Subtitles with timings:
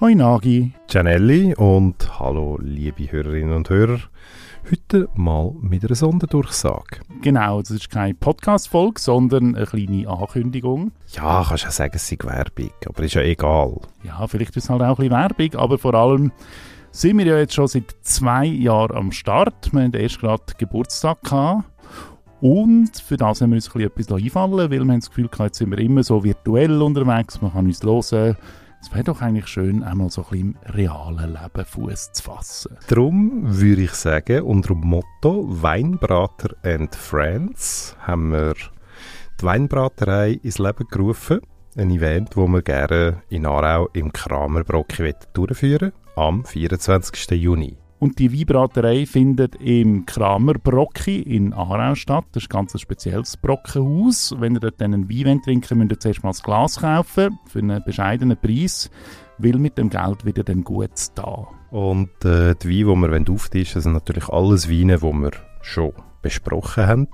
[0.00, 0.72] Hoi Nagi.
[0.86, 3.98] Gianelli und hallo liebe Hörerinnen und Hörer.
[4.70, 7.00] Heute mal mit einer Sonderdurchsage.
[7.20, 10.92] Genau, das ist keine Podcast-Folge, sondern eine kleine Ankündigung.
[11.08, 13.78] Ja, kannst ja sagen, es sei Werbung, aber ist ja egal.
[14.02, 16.32] Ja, vielleicht ist es halt auch ein bisschen Werbung, aber vor allem
[16.92, 19.70] sind wir ja jetzt schon seit zwei Jahren am Start.
[19.70, 21.64] Wir hatten erst gerade Geburtstag gehabt.
[22.40, 25.28] Und für das haben wir uns ein bisschen etwas einfallen weil wir haben das Gefühl
[25.28, 28.38] gehabt, jetzt sind wir immer so virtuell unterwegs, man kann uns hören,
[28.80, 32.76] es wäre doch eigentlich schön, einmal so ein bisschen im realen Leben Fuß zu fassen.
[32.88, 38.54] Darum würde ich sagen, unter dem Motto Weinbrater and Friends haben wir
[39.40, 41.40] die Weinbraterei ins Leben gerufen.
[41.76, 47.30] Ein Event, das wir gerne in Aarau im Kramerbrocki durchführen am 24.
[47.32, 47.79] Juni.
[48.00, 52.24] Und die Weinbraterei findet im Kramer Brocki in Aarau statt.
[52.32, 54.34] Das ist ein ganz spezielles Brockenhaus.
[54.38, 57.84] Wenn ihr dort einen Wein trinken müsst ihr zuerst mal das Glas kaufen, für einen
[57.84, 58.90] bescheidenen Preis,
[59.36, 61.46] weil mit dem Geld wieder dann gut da.
[61.70, 66.86] Und äh, die Weine, die wir auftischen sind natürlich alles Weine, die wir schon besprochen
[66.86, 67.08] haben.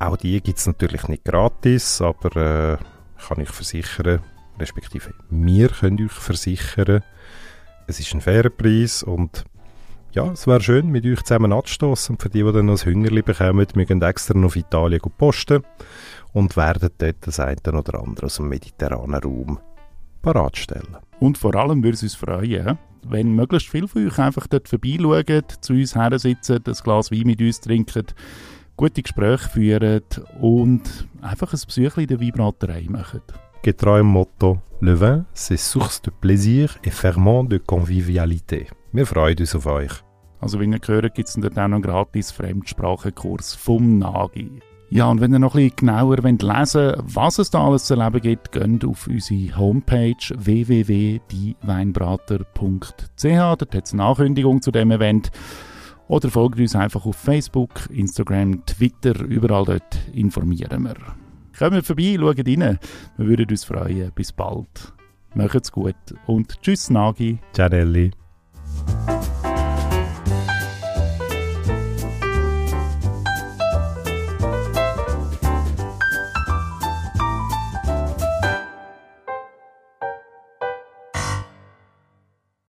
[0.00, 2.78] Auch die gibt es natürlich nicht gratis, aber äh,
[3.28, 4.18] kann ich versichern,
[4.58, 7.04] respektive wir können euch versichern,
[7.86, 9.44] es ist ein fairer Preis und
[10.12, 12.14] ja, es wäre schön, mit euch zusammen anzustoßen.
[12.14, 15.62] Und für die, die dann noch ein Hüngerli bekommen, gehen extra noch auf Italien posten
[16.32, 19.58] und werden dort das eine oder andere aus dem mediterranen Raum
[20.22, 20.96] parat stellen.
[21.18, 25.42] Und vor allem würde es uns freuen, wenn möglichst viele von euch einfach dort vorbeischauen,
[25.60, 28.06] zu uns her sitzen, ein Glas Wein mit uns trinken,
[28.76, 30.02] gute Gespräche führen
[30.40, 33.22] und einfach ein Besuch in der Weinbraterei machen.
[33.62, 38.68] Getreu im Motto Le vin, c'est source de plaisir et ferment de convivialité.
[38.92, 39.92] Wir freuen uns auf euch.
[40.40, 44.50] Also wie ihr gehört, gibt es dort auch noch einen gratis Fremdsprachenkurs vom Nagi.
[44.88, 47.94] Ja, und wenn ihr noch ein bisschen genauer wollt lesen was es da alles zu
[47.94, 53.22] erleben gibt, geht auf unsere Homepage www.dieweinbrater.ch.
[53.22, 55.30] Dort hat es eine Ankündigung zu dem Event.
[56.08, 60.96] Oder folgt uns einfach auf Facebook, Instagram, Twitter, überall dort informieren wir.
[61.56, 62.80] Kommt vorbei, schaut rein.
[63.16, 64.10] Wir würden uns freuen.
[64.16, 64.92] Bis bald.
[65.34, 65.94] Macht's gut
[66.26, 67.38] und tschüss, Nagi.
[67.52, 68.10] Ciao, Elli.